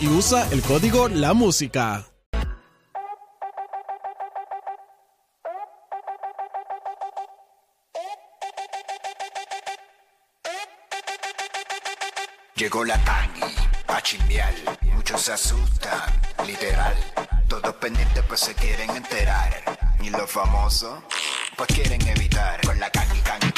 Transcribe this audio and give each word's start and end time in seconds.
Y 0.00 0.06
usa 0.08 0.46
el 0.52 0.60
código 0.62 1.08
La 1.08 1.32
Música. 1.32 2.04
Llegó 12.54 12.84
la 12.84 13.02
tangi, 13.04 13.40
a 13.88 14.00
chimbiar, 14.02 14.54
muchos 14.92 15.22
se 15.22 15.32
asustan, 15.32 16.20
literal. 16.46 16.94
Todos 17.48 17.74
pendientes 17.76 18.22
pues 18.28 18.40
se 18.40 18.54
quieren 18.54 18.90
enterar. 18.90 19.64
Y 20.00 20.10
los 20.10 20.30
famosos, 20.30 21.00
pues 21.56 21.68
quieren 21.74 22.06
evitar. 22.06 22.60
Con 22.64 22.78
la 22.78 22.90
tangi, 22.90 23.20
tangi, 23.22 23.50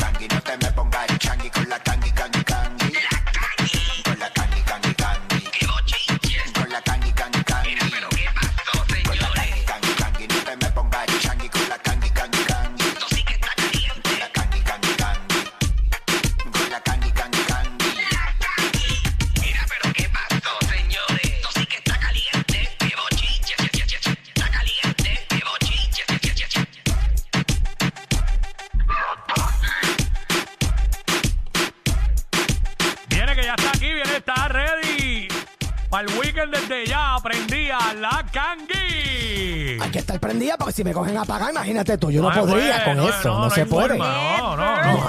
Desde 36.51 36.87
ya 36.87 37.15
aprendí 37.15 37.69
a 37.71 37.93
la 37.95 38.25
Kangi. 38.33 39.79
Hay 39.81 39.91
que 39.91 39.99
estar 39.99 40.19
prendida 40.21 40.57
porque 40.57 40.73
si 40.73 40.85
me 40.85 40.93
cogen 40.93 41.17
a 41.17 41.25
pagar, 41.25 41.51
imagínate 41.51 41.99
tú, 41.99 42.11
yo 42.11 42.23
no, 42.23 42.31
Ay, 42.31 42.39
podría 42.41 42.83
bueno, 42.85 43.03
con 43.03 43.13
eso, 43.13 43.39
no, 43.39 43.51
se 43.51 43.67
puede. 43.67 43.89
forma, 43.89 44.39
No, 44.39 44.57
no, 44.57 44.83
no. 44.83 45.09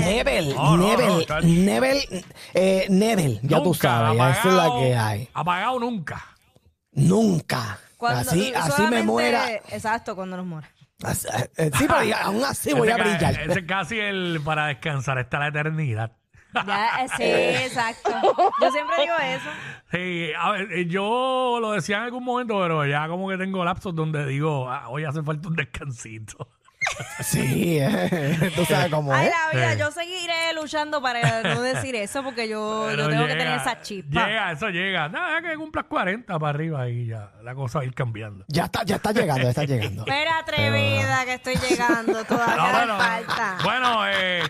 Nebel, 0.00 0.54
No, 0.54 0.76
no, 0.76 0.76
no, 0.76 0.86
Nebel, 0.96 1.26
chacho. 1.26 1.46
Nebel, 1.46 2.24
eh, 2.54 2.86
Nebel, 2.90 3.40
ya 3.42 3.58
tú 3.58 3.64
Nunca, 3.64 3.78
sabes, 3.88 4.18
ya 4.18 4.30
esa 4.30 4.38
es 4.40 4.44
la 4.46 4.50
apagado, 4.64 4.80
que 4.80 4.96
hay. 4.96 5.28
Apagado 5.34 5.78
nunca. 5.80 6.24
Nunca. 6.92 7.78
Cuando- 7.96 8.20
así 8.30 8.52
así 8.54 8.68
me 8.70 8.76
solamente- 8.76 9.02
muera. 9.04 9.50
Exacto, 9.70 10.14
cuando 10.16 10.36
nos 10.36 10.46
muera. 10.46 10.68
Así- 11.04 11.28
eh, 11.56 11.70
Sí, 11.78 11.84
pero 11.88 12.02
ya- 12.02 12.22
aún 12.24 12.44
así 12.44 12.72
voy 12.74 12.88
a 12.88 12.92
Ese 12.96 13.02
ca- 13.02 13.08
brillar. 13.10 13.50
Ese 13.50 13.58
es 13.60 13.66
casi 13.66 13.98
el 14.00 14.40
para 14.44 14.66
descansar 14.66 15.18
hasta 15.18 15.38
la 15.38 15.48
eternidad. 15.48 16.12
Ya, 16.66 17.04
eh, 17.04 17.08
sí, 17.16 17.22
exacto. 17.66 18.10
Yo 18.60 18.72
siempre 18.72 18.96
digo 19.02 19.14
eso. 19.22 19.50
Sí, 19.90 20.30
a 20.38 20.50
ver, 20.50 20.72
eh, 20.72 20.86
yo 20.86 21.58
lo 21.60 21.72
decía 21.72 21.96
en 21.98 22.02
algún 22.04 22.22
momento, 22.24 22.58
pero 22.60 22.84
ya 22.86 23.08
como 23.08 23.28
que 23.28 23.38
tengo 23.38 23.64
lapsos 23.64 23.94
donde 23.94 24.26
digo, 24.26 24.70
ah, 24.70 24.88
hoy 24.88 25.04
hace 25.04 25.22
falta 25.22 25.48
un 25.48 25.56
descansito. 25.56 26.48
Sí, 27.20 27.78
eh, 27.80 28.52
tú 28.54 28.64
sabes 28.64 28.88
cómo 28.90 29.12
Ay, 29.12 29.26
es. 29.26 29.32
la 29.32 29.50
vida, 29.58 29.72
Sí. 29.72 29.78
yo 29.80 29.90
seguiré 29.90 30.52
luchando 30.54 31.02
para 31.02 31.42
no 31.42 31.60
decir 31.60 31.94
eso 31.96 32.22
porque 32.22 32.48
yo, 32.48 32.88
yo 32.90 32.96
Pero 32.96 33.08
tengo 33.08 33.26
que 33.26 33.32
llega- 33.34 33.44
tener 33.44 33.60
esa 33.60 33.82
chispa. 33.82 34.26
Llega, 34.26 34.52
eso 34.52 34.68
llega. 34.68 35.08
Nada, 35.08 35.42
que 35.42 35.56
cumplas 35.56 35.86
40 35.86 36.38
para 36.38 36.50
arriba 36.50 36.88
y 36.88 37.06
ya 37.06 37.32
la 37.42 37.54
cosa 37.56 37.78
va 37.80 37.82
a 37.82 37.86
ir 37.86 37.94
cambiando. 37.94 38.44
Ya 38.48 38.66
está, 38.66 38.84
ya 38.84 38.96
está 38.96 39.10
llegando, 39.12 39.42
ya 39.42 39.48
está 39.50 39.64
llegando. 39.64 40.02
Espera, 40.06 40.38
atrevida, 40.38 41.24
que 41.24 41.34
estoy 41.34 41.56
llegando. 41.56 42.24
Todavía 42.24 42.56
No, 42.56 42.62
me 42.66 42.72
bueno, 42.72 42.96
falta. 42.98 43.56
bueno, 43.64 44.08
eh, 44.08 44.42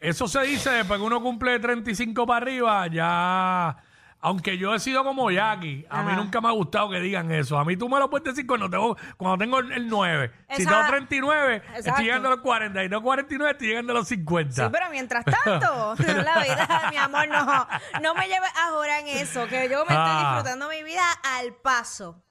eso 0.00 0.28
se 0.28 0.42
dice 0.42 0.70
después 0.70 1.00
que 1.00 1.06
uno 1.06 1.20
cumple 1.22 1.58
35 1.58 2.26
para 2.26 2.36
arriba, 2.44 2.86
ya. 2.88 3.76
Aunque 4.22 4.58
yo 4.58 4.74
he 4.74 4.78
sido 4.80 5.02
como 5.02 5.30
Jackie, 5.30 5.86
a 5.88 6.02
mí 6.02 6.12
Ajá. 6.12 6.20
nunca 6.20 6.42
me 6.42 6.48
ha 6.48 6.50
gustado 6.50 6.90
que 6.90 7.00
digan 7.00 7.30
eso. 7.30 7.58
A 7.58 7.64
mí 7.64 7.74
tú 7.76 7.88
me 7.88 7.98
lo 7.98 8.10
puedes 8.10 8.24
decir 8.24 8.46
cuando 8.46 8.68
tengo, 8.68 8.94
cuando 9.16 9.38
tengo 9.38 9.60
el 9.60 9.88
9. 9.88 10.30
Si 10.50 10.62
Exacto. 10.62 10.76
tengo 10.78 10.88
39, 10.90 11.56
Exacto. 11.56 11.88
estoy 11.88 12.04
llegando 12.04 12.28
a 12.28 12.30
los 12.32 12.40
40. 12.40 12.84
Y 12.84 12.88
tengo 12.90 13.02
49, 13.02 13.52
estoy 13.52 13.68
llegando 13.68 13.92
a 13.92 13.96
los 13.96 14.08
50. 14.08 14.52
Sí, 14.66 14.70
pero 14.70 14.90
mientras 14.90 15.24
tanto, 15.24 15.94
la 16.06 16.42
vida, 16.42 16.88
mi 16.90 16.96
amor, 16.98 17.28
no, 17.28 17.66
no 18.02 18.14
me 18.14 18.26
lleves 18.26 18.50
ahora 18.62 18.98
en 19.00 19.08
eso, 19.08 19.46
que 19.46 19.68
yo 19.70 19.78
me 19.86 19.94
estoy 19.94 19.96
Ah. 19.96 20.32
disfrutando 20.34 20.68
mi 20.68 20.82
vida 20.82 21.02
al 21.38 21.54
paso. 21.54 22.22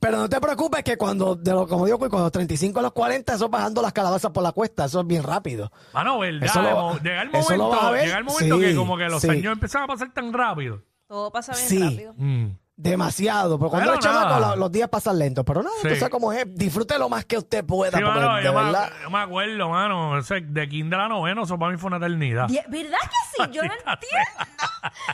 Pero 0.00 0.16
no 0.18 0.28
te 0.28 0.40
preocupes 0.40 0.82
que 0.82 0.96
cuando, 0.96 1.36
de 1.36 1.52
lo, 1.52 1.68
como 1.68 1.86
digo, 1.86 1.98
cuando 1.98 2.22
los 2.24 2.32
35 2.32 2.80
a 2.80 2.82
los 2.82 2.92
40, 2.92 3.34
eso 3.34 3.48
bajando 3.48 3.80
las 3.82 3.92
calabazas 3.92 4.32
por 4.32 4.42
la 4.42 4.50
cuesta, 4.52 4.86
eso 4.86 5.00
es 5.00 5.06
bien 5.06 5.22
rápido. 5.22 5.70
Mano, 5.94 6.18
¿verdad? 6.18 6.42
Eso 6.42 6.60
lo- 6.60 6.70
Mo- 6.76 6.98
llega 6.98 7.22
el 7.22 7.28
eso 7.34 7.56
lo 7.56 7.62
momento, 7.64 7.68
vas 7.70 7.84
a 7.84 7.90
ver. 7.92 8.04
llega 8.04 8.18
el 8.18 8.24
momento 8.24 8.56
Sí, 8.56 8.60
que 8.62 8.74
como 8.74 8.96
que 8.96 9.04
los 9.04 9.22
sí. 9.22 9.30
años 9.30 9.52
empiezan 9.52 9.82
a 9.84 9.86
pasar 9.86 10.12
tan 10.12 10.32
rápido. 10.32 10.82
Todo 11.08 11.30
pasa 11.32 11.52
bien 11.54 11.68
Sí. 11.68 11.82
rápido. 11.82 12.14
Mm. 12.16 12.46
Demasiado. 12.78 13.58
Pero 13.58 13.70
cuando 13.70 13.86
Pero 13.86 13.92
eres 13.94 14.04
chamaco, 14.04 14.28
nada. 14.34 14.50
la- 14.50 14.56
los 14.56 14.70
días 14.70 14.88
pasan 14.90 15.18
lentos. 15.18 15.44
Pero 15.46 15.62
nada, 15.62 15.74
Sí. 15.80 15.88
tú 15.88 15.94
sabes 15.94 16.10
cómo 16.10 16.30
es. 16.32 16.44
Disfrute 16.54 16.98
lo 16.98 17.08
más 17.08 17.24
que 17.24 17.38
usted 17.38 17.64
pueda. 17.64 17.96
Sí, 17.96 18.04
porque 18.04 18.20
mano, 18.20 18.36
de 18.36 18.42
yo, 18.44 18.52
me, 18.52 18.64
verdad. 18.64 18.90
yo 19.02 19.10
me 19.10 19.18
acuerdo, 19.18 19.68
mano, 19.70 20.18
ese 20.18 20.42
de 20.42 20.68
kinder 20.68 21.00
a 21.00 21.08
noveno, 21.08 21.44
eso 21.44 21.58
para 21.58 21.72
mí 21.72 21.78
fue 21.78 21.88
una 21.88 21.96
eternidad. 21.96 22.48
Die- 22.48 22.62
¿Verdad 22.68 22.98
que 23.00 23.44
sí? 23.44 23.50
Yo 23.50 23.62
no 23.62 23.70
entiendo. 23.72 24.00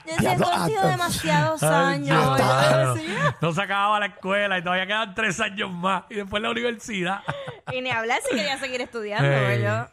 Yo 0.06 0.12
decía, 0.12 0.32
esto 0.32 0.50
ha 0.53 0.66
sido 0.66 0.80
ah, 0.82 0.86
demasiados 0.88 1.62
Ay, 1.62 1.70
años. 1.94 2.06
Dios, 2.09 2.38
Yo 2.38 2.44
mano. 2.47 2.94
decía, 2.94 3.36
No 3.41 3.53
se 3.53 3.62
acababa 3.62 4.00
la 4.00 4.06
escuela 4.06 4.59
y 4.59 4.62
todavía 4.64 4.86
quedan 4.88 5.14
tres 5.14 5.38
años 5.38 5.70
más. 5.70 6.03
Y 6.10 6.16
después 6.16 6.42
la 6.42 6.50
universidad. 6.50 7.20
Y 7.72 7.80
ni 7.80 7.91
hablar 7.91 8.20
si 8.28 8.34
quería 8.34 8.59
seguir 8.59 8.80
estudiando. 8.80 9.24
Ey. 9.28 9.62
Yo, 9.62 9.86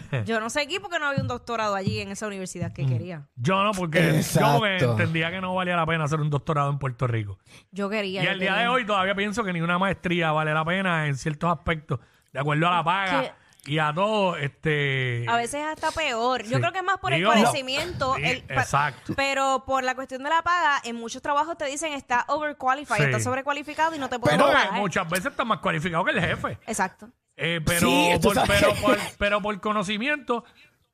yo 0.26 0.40
no 0.40 0.50
seguí 0.50 0.78
porque 0.78 0.98
no 0.98 1.06
había 1.06 1.20
un 1.22 1.28
doctorado 1.28 1.74
allí 1.74 2.00
en 2.00 2.10
esa 2.10 2.26
universidad 2.26 2.70
Mm. 2.70 2.74
que 2.74 2.86
quería. 2.86 3.28
Yo 3.36 3.62
no, 3.62 3.72
porque 3.72 4.02
yo 4.02 4.08
Exacto. 4.16 4.66
entendía 4.66 5.30
que 5.30 5.40
no 5.40 5.54
valía 5.54 5.76
la 5.76 5.86
pena 5.86 6.04
hacer 6.04 6.20
un 6.20 6.30
doctorado 6.30 6.70
en 6.70 6.78
Puerto 6.78 7.06
Rico. 7.06 7.38
Yo 7.70 7.88
quería. 7.88 8.22
Y 8.22 8.24
yo 8.24 8.30
al 8.30 8.38
día 8.38 8.50
quería. 8.50 8.62
de 8.62 8.68
hoy 8.68 8.84
todavía 8.86 9.14
pienso 9.14 9.44
que 9.44 9.52
ni 9.52 9.60
una 9.60 9.78
maestría 9.78 10.32
vale 10.32 10.52
la 10.54 10.64
pena 10.64 11.06
en 11.06 11.16
ciertos 11.16 11.50
aspectos, 11.50 12.00
de 12.32 12.40
acuerdo 12.40 12.66
a 12.68 12.70
la 12.76 12.84
paga 12.84 13.34
y 13.64 13.78
a 13.78 13.92
todo. 13.92 14.36
este 14.36 15.24
A 15.28 15.36
veces 15.36 15.60
hasta 15.64 15.90
peor. 15.90 16.42
Yo 16.44 16.50
Sí. 16.50 16.60
creo 16.60 16.72
que 16.72 16.78
es 16.78 16.84
más 16.84 16.98
por 16.98 17.12
Digo, 17.12 17.32
el 17.32 17.38
conocimiento. 17.40 18.14
sí, 18.16 18.22
el- 18.24 18.42
pa- 18.42 18.54
exacto. 18.62 19.12
Pero 19.16 19.64
por 19.66 19.82
la 19.82 19.94
cuestión 19.94 20.22
de 20.22 20.30
la 20.30 20.42
paga, 20.42 20.80
en 20.84 20.96
muchos 20.96 21.20
trabajos 21.22 21.56
te 21.58 21.64
dicen 21.66 21.92
está 21.92 22.24
overqualified, 22.28 22.96
Sí. 22.96 23.02
está 23.04 23.20
sobrecualificado 23.20 23.94
y 23.94 23.98
no 23.98 24.08
te 24.08 24.18
pueden 24.18 24.38
Pero 24.38 24.52
pagar. 24.52 24.72
muchas 24.74 25.08
veces 25.08 25.26
está 25.26 25.44
más 25.44 25.58
cualificado 25.58 26.04
que 26.04 26.12
el 26.12 26.20
jefe. 26.20 26.58
Exacto. 26.66 27.08
Eh, 27.36 27.60
pero, 27.64 27.80
Sí, 27.80 28.10
tú 28.14 28.28
por, 28.28 28.34
sabes 28.34 28.50
pero, 28.60 28.74
por, 28.76 28.98
pero 29.18 29.42
por 29.42 29.60
conocimiento, 29.60 30.44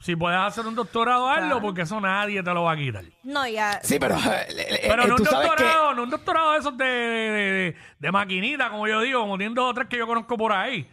si 0.00 0.16
puedes 0.16 0.40
hacer 0.40 0.66
un 0.66 0.74
doctorado, 0.74 1.28
hazlo, 1.30 1.46
Claro. 1.46 1.62
porque 1.62 1.82
eso 1.82 2.00
nadie 2.00 2.42
te 2.42 2.52
lo 2.52 2.64
va 2.64 2.72
a 2.72 2.76
quitar. 2.76 3.04
No, 3.22 3.46
ya. 3.46 3.78
Sí, 3.84 3.98
pero. 4.00 4.16
eh, 4.16 4.46
eh, 4.48 4.80
Pero 4.88 5.04
eh, 5.04 5.06
no 5.06 5.14
un 5.14 5.18
tú 5.18 5.24
sabes 5.24 5.40
que. 5.42 5.62
doctorado, 5.62 5.94
no 5.94 6.02
un 6.02 6.10
doctorado 6.10 6.52
de 6.52 6.58
esos 6.58 6.76
de, 6.76 6.84
de, 6.84 7.30
de- 7.52 7.76
de 8.00 8.12
maquinita, 8.12 8.70
como 8.70 8.88
yo 8.88 9.00
digo, 9.00 9.20
como 9.20 9.38
tienen 9.38 9.54
dos 9.54 9.70
o 9.70 9.74
tres 9.74 9.86
que 9.88 9.96
yo 9.98 10.06
conozco 10.08 10.36
por 10.36 10.52
ahí, 10.52 10.90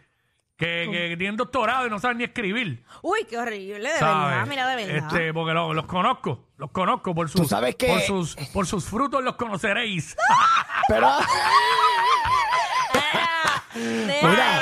que, 0.56 0.88
que 0.92 1.16
tienen 1.18 1.36
doctorado 1.38 1.88
y 1.88 1.90
no 1.90 1.98
saben 1.98 2.20
ni 2.20 2.26
escribir. 2.26 2.84
Uy, 3.02 3.26
qué 3.28 3.40
horrible, 3.40 3.90
de 3.92 3.98
¿sabes? 3.98 4.30
verdad. 4.30 4.46
Mira, 4.48 4.68
de 4.68 4.76
verdad. 4.86 5.08
Este, 5.08 5.34
porque 5.34 5.54
lo- 5.56 5.74
los 5.74 5.86
conozco, 5.88 6.50
los 6.58 6.70
conozco 6.70 7.16
por 7.16 7.28
sus, 7.28 7.42
Tú 7.42 7.48
sabes 7.48 7.76
que- 7.76 7.88
por 7.88 8.02
sus, 8.02 8.36
por 8.54 8.68
sus 8.68 8.86
frutos 8.86 9.24
los 9.24 9.36
conoceréis. 9.36 10.16
Pero. 10.88 11.10
Mira, 13.76 14.59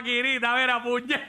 maquinita, 0.00 0.52
a 0.52 0.54
ver, 0.54 0.70
a 0.70 0.82
puñe. 0.82 1.20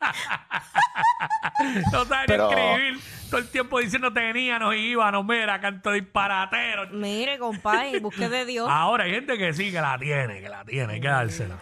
no 1.92 2.04
sabe 2.04 2.24
Pero- 2.26 2.48
ni 2.50 2.60
escribir. 2.60 3.00
Todo 3.30 3.40
el 3.40 3.48
tiempo 3.50 3.78
diciendo 3.78 4.10
teníamos 4.10 4.74
y 4.74 4.78
íbamos, 4.78 5.22
mira, 5.26 5.60
canto 5.60 5.92
disparatero. 5.92 6.88
Mire, 6.92 7.38
compadre, 7.38 8.00
busque 8.00 8.26
de 8.28 8.46
Dios. 8.46 8.66
Ahora 8.70 9.04
hay 9.04 9.10
gente 9.10 9.36
que 9.36 9.52
sí, 9.52 9.70
que 9.70 9.80
la 9.82 9.98
tiene, 9.98 10.40
que 10.40 10.48
la 10.48 10.64
tiene, 10.64 10.94
hay 10.94 11.00
que 11.00 11.08
dársela. 11.08 11.58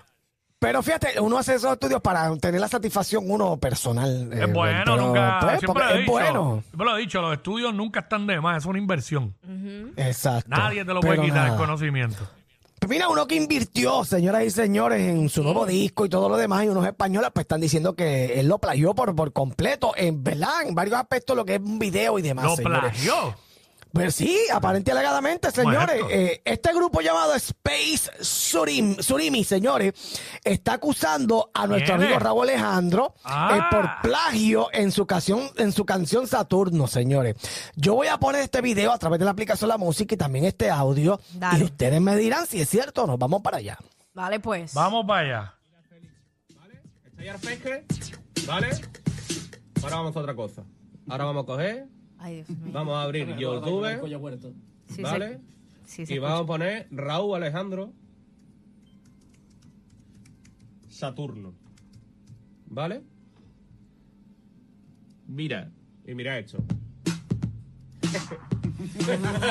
Pero 0.60 0.80
fíjate, 0.82 1.20
uno 1.20 1.36
hace 1.38 1.56
esos 1.56 1.72
estudios 1.72 2.00
para 2.00 2.34
tener 2.38 2.60
la 2.60 2.68
satisfacción 2.68 3.24
uno 3.28 3.56
personal. 3.58 4.30
eh, 4.32 4.44
Es 4.44 4.52
bueno, 4.52 4.82
pero, 4.84 4.96
nunca. 4.96 5.38
pues, 5.40 5.58
siempre 5.58 5.66
porque 5.66 5.82
lo 5.82 5.90
he 5.90 5.92
es 5.94 6.00
dicho. 6.00 6.12
bueno. 6.12 6.62
Siempre 6.68 6.86
lo 6.86 6.96
he 6.96 7.00
dicho, 7.00 7.20
los 7.22 7.32
estudios 7.32 7.74
nunca 7.74 8.00
están 8.00 8.26
de 8.28 8.40
más, 8.40 8.58
es 8.58 8.66
una 8.66 8.78
inversión. 8.78 9.34
Exacto. 9.96 10.48
Nadie 10.48 10.84
te 10.84 10.94
lo 10.94 11.00
puede 11.00 11.14
Pero 11.14 11.22
quitar 11.24 11.42
el 11.42 11.52
nada. 11.52 11.58
conocimiento. 11.58 12.30
Pues 12.86 12.98
mira, 12.98 13.08
uno 13.08 13.26
que 13.26 13.34
invirtió, 13.34 14.04
señoras 14.04 14.44
y 14.44 14.50
señores, 14.50 15.00
en 15.00 15.28
su 15.28 15.42
nuevo 15.42 15.66
disco 15.66 16.06
y 16.06 16.08
todo 16.08 16.28
lo 16.28 16.36
demás, 16.36 16.64
y 16.64 16.68
unos 16.68 16.86
españoles 16.86 17.30
pues 17.34 17.42
están 17.42 17.60
diciendo 17.60 17.96
que 17.96 18.38
él 18.38 18.46
lo 18.46 18.60
plagió 18.60 18.94
por, 18.94 19.12
por 19.16 19.32
completo, 19.32 19.92
en 19.96 20.22
verdad, 20.22 20.62
en 20.64 20.72
varios 20.76 20.94
aspectos, 20.96 21.34
lo 21.36 21.44
que 21.44 21.56
es 21.56 21.60
un 21.60 21.80
video 21.80 22.16
y 22.16 22.22
demás. 22.22 22.44
Lo 22.44 22.54
señores. 22.54 22.92
plagió. 22.92 23.34
Pues 23.92 24.14
sí, 24.14 24.38
aparente 24.52 24.90
y 24.90 24.92
alegadamente, 24.92 25.50
señores. 25.50 26.02
Bueno. 26.02 26.08
eh, 26.10 26.42
este 26.44 26.74
grupo 26.74 27.00
llamado 27.00 27.34
Space 27.34 28.10
Surim, 28.20 28.96
Surimi, 29.00 29.42
señores, 29.42 29.94
está 30.44 30.74
acusando 30.74 31.50
a 31.54 31.66
nuestro 31.66 31.94
¿Quién 31.96 32.08
amigo? 32.08 32.18
Raúl 32.20 32.48
Alejandro 32.50 33.14
Ah. 33.24 33.56
eh, 33.56 33.62
por 33.74 33.88
plagio 34.02 34.68
en 34.72 34.92
su 34.92 35.06
canción, 35.06 35.48
en 35.56 35.72
su 35.72 35.86
canción 35.86 36.26
Saturno, 36.26 36.86
señores. 36.88 37.36
Yo 37.74 37.94
voy 37.94 38.08
a 38.08 38.18
poner 38.18 38.42
este 38.42 38.60
video 38.60 38.92
a 38.92 38.98
través 38.98 39.18
de 39.18 39.24
la 39.24 39.30
aplicación 39.30 39.68
La 39.68 39.78
Música 39.78 40.14
y 40.14 40.18
también 40.18 40.44
este 40.44 40.68
audio. 40.68 41.18
Dale. 41.32 41.60
Y 41.60 41.62
ustedes 41.62 42.00
me 42.00 42.16
dirán 42.16 42.46
si 42.46 42.60
es 42.60 42.68
cierto 42.68 43.04
o 43.04 43.06
no. 43.06 43.16
Vamos 43.16 43.40
para 43.40 43.56
allá. 43.58 43.78
Vale, 44.12 44.40
pues. 44.40 44.74
Vamos 44.74 45.06
para 45.06 45.20
allá. 45.20 45.54
Está 47.06 47.24
ya 47.24 47.32
el 47.32 47.40
pesque, 47.40 47.84
¿vale? 48.46 48.68
Ahora 49.82 49.96
vamos 49.96 50.14
a 50.16 50.20
otra 50.20 50.34
cosa. 50.34 50.64
Ahora 51.08 51.24
vamos 51.24 51.44
a 51.44 51.46
coger, 51.46 51.86
Ay, 52.18 52.36
Dios 52.36 52.48
mío. 52.50 52.70
vamos 52.72 52.94
a 52.96 53.02
abrir 53.02 53.26
YouTube, 53.36 54.54
Sí, 54.88 55.02
¿vale? 55.02 55.40
se- 55.84 55.86
sí, 55.90 56.06
se 56.06 56.14
y 56.14 56.18
vamos 56.18 56.42
a 56.42 56.46
poner 56.46 56.86
Raúl 56.90 57.36
Alejandro 57.36 57.92
Saturno. 60.88 61.52
¿Vale? 62.68 63.02
Mira, 65.26 65.70
y 66.06 66.14
mira 66.14 66.38
esto. 66.38 66.58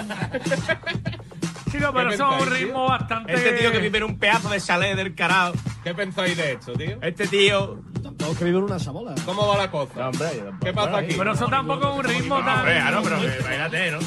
Chico, 1.71 1.91
pero 1.94 2.09
¿Qué 2.09 2.15
eso 2.15 2.35
es 2.38 2.41
un 2.41 2.50
ritmo 2.53 2.85
bastante. 2.88 3.33
Este 3.33 3.51
tío 3.53 3.71
que 3.71 3.79
vive 3.79 3.97
en 3.97 4.03
un 4.06 4.18
pedazo 4.18 4.50
de 4.50 4.59
chalet 4.61 4.95
del 4.95 5.13
carajo. 5.13 5.53
¿Qué 5.83 5.94
pensáis 5.94 6.35
de 6.38 6.53
esto, 6.53 6.73
tío? 6.73 6.97
Este 7.01 7.27
tío. 7.27 7.83
Tengo 8.25 8.39
que 8.39 8.45
vivir 8.45 8.63
una 8.63 8.77
chabola. 8.80 9.13
¿Cómo 9.24 9.48
va 9.48 9.56
la 9.57 9.69
cosa? 9.69 10.10
¿Qué 10.60 10.74
pasa 10.74 10.98
aquí? 10.98 11.13
Pero 11.16 11.33
eso 11.33 11.48
tampoco 11.48 11.92
es 11.92 11.95
un 12.00 12.04
ritmo 12.06 12.39
tan. 12.44 12.57
Hombre, 12.57 12.80
ah, 12.80 12.89
no, 12.89 13.04
pero 13.04 13.18
imagínate, 13.18 13.92
¿no? 13.92 14.00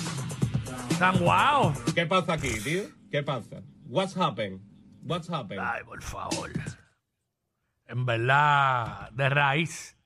tan 0.98 1.18
guau. 1.20 1.72
¿Qué 1.94 2.04
pasa 2.04 2.32
aquí, 2.32 2.48
tío? 2.64 2.82
¿Qué 3.12 3.22
pasa? 3.22 3.62
What's 3.86 4.16
happened? 4.16 4.58
What's 5.04 5.30
happened? 5.30 5.62
Ay, 5.64 5.84
por 5.84 6.02
favor. 6.02 6.50
En 7.86 8.04
verdad, 8.06 9.08
de 9.12 9.28
raíz. 9.28 9.96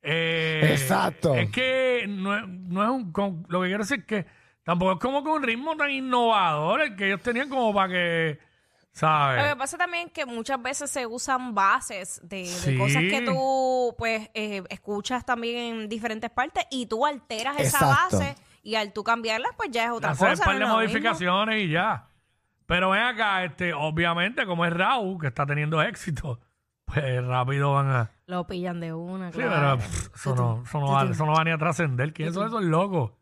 Eh, 0.00 0.70
Exacto. 0.72 1.34
Es 1.34 1.50
que 1.50 2.06
no, 2.08 2.34
es- 2.38 2.48
no 2.48 2.82
es 2.82 2.88
un. 2.88 3.12
con- 3.12 3.44
lo 3.50 3.60
que 3.60 3.66
quiero 3.68 3.82
decir 3.84 3.98
es 4.00 4.06
que 4.06 4.26
tampoco 4.64 4.92
es 4.92 4.98
como 4.98 5.22
que 5.22 5.28
un 5.28 5.42
ritmo 5.42 5.76
tan 5.76 5.90
innovador 5.90 6.80
el 6.80 6.96
que 6.96 7.08
ellos 7.08 7.20
tenían 7.20 7.50
como 7.50 7.74
para 7.74 7.92
que. 7.92 8.38
Lo 8.92 9.48
que 9.50 9.56
pasa 9.56 9.78
también 9.78 10.08
es 10.08 10.12
que 10.12 10.26
muchas 10.26 10.60
veces 10.60 10.90
se 10.90 11.06
usan 11.06 11.54
bases 11.54 12.20
de, 12.22 12.38
de 12.38 12.46
Sí. 12.46 12.76
cosas 12.78 13.02
que 13.02 13.22
tú 13.22 13.94
pues 13.96 14.28
eh, 14.34 14.62
escuchas 14.68 15.24
también 15.24 15.56
en 15.82 15.88
diferentes 15.88 16.28
partes 16.30 16.64
y 16.70 16.86
tú 16.86 17.06
alteras 17.06 17.58
esa 17.60 17.86
base 17.86 18.34
y 18.62 18.74
al 18.74 18.92
tú 18.92 19.02
cambiarlas 19.04 19.52
pues 19.56 19.70
ya 19.70 19.84
es 19.84 19.90
otra 19.92 20.10
Hacer 20.10 20.28
un 20.28 20.32
cosa. 20.34 20.44
par 20.44 20.54
no 20.54 20.58
de 20.58 20.64
mismo. 20.66 20.76
modificaciones 20.76 21.62
y 21.62 21.68
ya. 21.70 22.08
Pero 22.66 22.90
ven 22.90 23.02
acá, 23.02 23.44
este, 23.44 23.72
obviamente, 23.74 24.46
como 24.46 24.64
es 24.64 24.72
Raúl, 24.72 25.20
que 25.20 25.26
está 25.28 25.44
teniendo 25.46 25.82
éxito, 25.82 26.38
pues 26.84 27.24
rápido 27.24 27.72
van 27.72 27.90
a. 27.90 28.10
Lo 28.26 28.46
pillan 28.46 28.78
de 28.80 28.92
una, 28.92 29.32
Sí, 29.32 29.38
claro. 29.38 29.78
pero 29.78 29.78
pff, 29.78 30.14
eso, 30.16 30.34
no, 30.36 30.62
eso, 30.64 30.78
no 30.80 30.92
va, 30.92 31.02
eso 31.04 31.26
no 31.26 31.32
va 31.32 31.42
ni 31.44 31.50
a 31.52 31.58
trascender. 31.58 32.12
¿Quiénes 32.12 32.34
son 32.34 32.46
esos 32.46 32.62
locos? 32.62 33.12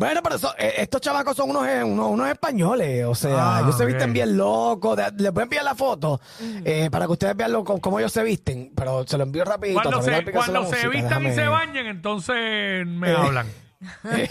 Bueno, 0.00 0.22
pero 0.22 0.36
eso- 0.36 0.54
eh, 0.58 0.72
estos 0.78 1.02
chavacos 1.02 1.36
son 1.36 1.50
unos, 1.50 1.68
eh, 1.68 1.84
unos, 1.84 2.10
unos 2.10 2.26
españoles, 2.30 3.04
o 3.04 3.14
sea, 3.14 3.56
Ah, 3.56 3.60
ellos 3.60 3.76
se 3.76 3.84
visten 3.84 4.14
bien 4.14 4.34
locos. 4.34 4.98
Les 5.18 5.30
voy 5.30 5.42
a 5.42 5.44
enviar 5.44 5.62
la 5.62 5.74
foto 5.74 6.18
eh, 6.64 6.88
para 6.90 7.04
que 7.04 7.12
ustedes 7.12 7.36
vean 7.36 7.52
lo- 7.52 7.62
cómo, 7.64 7.98
ellos 7.98 8.10
se 8.10 8.22
visten, 8.22 8.72
pero 8.74 9.06
se 9.06 9.18
lo 9.18 9.24
envío 9.24 9.44
rapidito. 9.44 9.78
a 9.80 9.82
Cuando 9.82 10.00
se, 10.02 10.24
cuando 10.32 10.64
se 10.64 10.70
música, 10.76 10.88
vistan 10.88 11.26
y 11.26 11.32
se 11.34 11.46
bañen, 11.46 11.86
entonces 11.86 12.86
me 12.86 13.10
Eh. 13.10 13.14
hablan. 13.14 13.46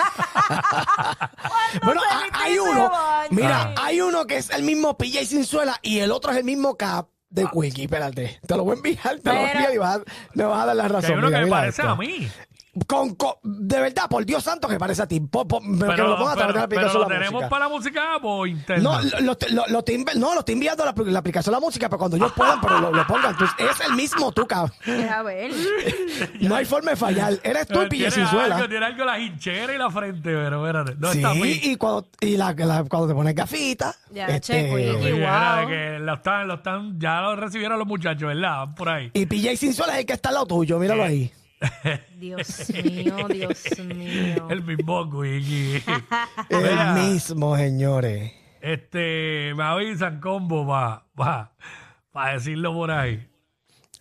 Bueno, 1.83 2.01
hay 2.33 2.55
y 2.55 2.57
uno, 2.59 2.91
mira, 3.29 3.73
hay 3.77 4.01
uno 4.01 4.25
que 4.25 4.37
es 4.37 4.49
el 4.49 4.63
mismo 4.63 4.97
PJ 4.97 5.25
sin 5.25 5.45
suela 5.45 5.77
y 5.83 5.99
el 5.99 6.11
otro 6.11 6.31
es 6.31 6.37
el 6.37 6.43
mismo 6.43 6.75
Cap 6.77 7.09
de 7.29 7.47
Quickie. 7.47 7.83
Espérate, 7.83 8.39
te 8.45 8.57
lo 8.57 8.63
voy 8.63 8.73
a 8.73 8.77
enviar, 8.77 9.03
te 9.03 9.11
lo 9.13 9.21
Pero- 9.21 9.47
envío 9.47 9.73
y 9.73 9.77
vas 9.77 9.97
a- 9.97 10.01
me 10.33 10.43
vas 10.45 10.63
a 10.63 10.65
dar 10.65 10.75
la 10.75 10.83
Que 10.83 10.89
razón. 10.89 11.11
hay 11.11 11.17
uno 11.17 11.27
Mira, 11.27 11.39
que 11.39 11.45
me 11.45 11.51
parece 11.51 11.81
esto. 11.83 11.91
a 11.91 11.95
mí. 11.95 12.31
Con, 12.87 13.15
con- 13.15 13.33
de 13.43 13.79
verdad, 13.81 14.07
por 14.09 14.25
Dios 14.25 14.43
santo 14.43 14.67
que 14.67 14.77
parece 14.77 15.01
a 15.01 15.07
ti. 15.07 15.19
Po- 15.19 15.47
po- 15.47 15.59
que 15.61 15.67
me 15.67 15.87
Pero, 15.87 16.07
lo 16.09 16.17
pongas 16.17 16.33
a 16.33 16.37
través 16.37 16.53
de 16.55 16.59
la 16.61 16.67
pero- 16.67 16.81
pero 16.81 16.87
aplicación 16.87 17.01
lo 17.01 17.07
de 17.07 17.13
la 17.13 17.19
tenemos 17.19 17.33
música. 17.41 17.49
para 17.49 17.65
la 17.65 17.69
música 17.69 18.17
o 18.21 18.45
interno. 18.47 18.91
No, 18.91 19.01
lo, 19.01 19.19
lo, 19.21 19.37
lo- 19.51 19.67
lo 19.67 19.83
no, 20.19 20.33
lo 20.33 20.39
estoy 20.39 20.53
enviando 20.53 20.83
a 20.83 20.85
la, 20.87 20.93
la 20.97 21.19
aplicación 21.19 21.53
de 21.53 21.57
la 21.59 21.65
música, 21.65 21.89
pero 21.89 21.99
cuando 21.99 22.17
ellos 22.17 22.31
puedan, 22.33 22.59
pero 22.61 22.79
lo, 22.79 22.91
lo 22.91 23.07
pongan. 23.07 23.31
Entonces, 23.31 23.55
es 23.59 23.87
el 23.87 23.93
mismo 23.95 24.31
tú, 24.31 24.45
cabrón. 24.47 24.73
Deja 24.85 25.23
ver. 25.23 25.51
No 26.41 26.55
hay 26.55 26.65
forma 26.65 26.91
de 26.91 26.97
fallar. 26.97 27.33
Eres 27.43 27.67
tú 27.67 27.81
y 27.81 27.85
Eh, 27.85 27.87
Pille 27.89 28.07
tiene 28.11 28.11
sin 28.11 28.27
suela. 28.27 28.55
algo, 28.55 28.67
tiene 28.69 28.85
algo 28.85 29.05
la 29.05 29.19
hinchera 29.19 29.73
y 29.73 29.77
la 29.77 29.89
frente, 29.89 30.21
pero 30.23 30.65
espérate. 30.65 30.95
No 30.99 31.11
Sí, 31.11 31.17
está 31.19 31.31
a 31.31 31.35
y 31.35 31.75
cuando, 31.77 32.07
y 32.21 32.37
la, 32.37 32.53
la- 32.53 32.83
cuando 32.85 33.07
te 33.07 33.13
pones 33.13 33.35
gafitas. 33.35 33.99
Ya, 34.11 34.25
este, 34.27 34.39
che, 34.53 34.69
Quickie. 34.69 35.01
Sí, 35.01 35.07
era 35.19 35.55
de 35.55 35.61
wow. 35.61 35.67
que 35.69 35.99
lo 35.99 36.13
están, 36.13 36.47
lo 36.47 36.53
están, 36.55 36.99
ya 36.99 37.21
lo 37.21 37.35
recibieron 37.35 37.77
los 37.79 37.87
muchachos, 37.87 38.27
¿verdad? 38.27 38.67
Por 38.75 38.89
ahí. 38.89 39.11
y 39.13 39.25
PJ 39.25 39.55
sin 39.57 39.73
suela 39.73 39.93
es 39.93 39.99
el 39.99 40.05
que 40.05 40.13
está 40.13 40.29
al 40.29 40.35
lado 40.35 40.47
tuyo, 40.47 40.79
míralo 40.79 41.03
ahí. 41.03 41.31
Dios 42.17 42.69
mío, 42.83 43.27
Dios 43.29 43.79
mío. 43.79 44.47
El 44.49 44.63
mismo. 44.63 45.23
El 46.49 46.93
mismo, 47.03 47.57
señores. 47.57 48.33
Este, 48.61 49.53
me 49.55 49.63
avisan 49.63 50.19
combo 50.19 50.67
para 50.67 51.03
pa, 51.15 51.51
pa 52.11 52.33
decirlo 52.33 52.73
por 52.73 52.91
ahí. 52.91 53.25